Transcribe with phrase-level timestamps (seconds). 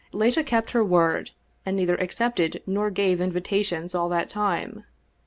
[0.11, 1.29] Leta kept her word,
[1.63, 4.83] and neither accepted nor gave invitations all that time.